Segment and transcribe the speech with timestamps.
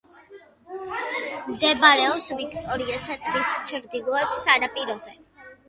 [1.49, 5.19] მდებარეობს ვიქტორიას ტბის ჩრდილოეთ სანაპიროზე.